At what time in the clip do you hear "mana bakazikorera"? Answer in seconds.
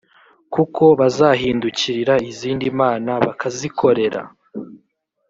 2.79-4.21